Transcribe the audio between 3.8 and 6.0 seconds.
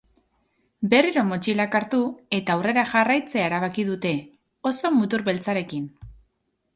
dute, oso mutur beltzarekin.